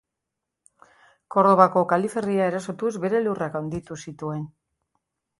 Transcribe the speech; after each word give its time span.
Kordobako 1.33 1.83
kaliferria 1.91 2.47
erasotuz 2.51 2.91
bere 3.03 3.21
lurrak 3.27 3.57
handitu 3.59 3.99
zituen. 4.07 4.41